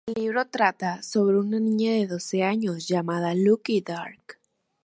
[0.07, 4.39] El libro trata sobre una niña de doce años, llamada Lucy Dark.